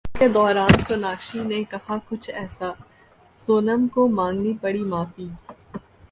[0.07, 2.73] show के दौरान सोनाक्षी ने कहा कुछ ऐसा,
[3.39, 5.29] सोनम को मांगनी पड़ी माफी